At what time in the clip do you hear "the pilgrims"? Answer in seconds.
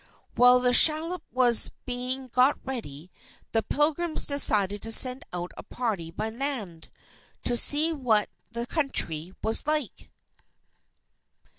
3.51-4.25